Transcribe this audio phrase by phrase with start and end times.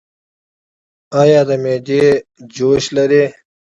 [1.21, 2.03] ایا د معدې
[2.53, 3.25] جلن لرئ؟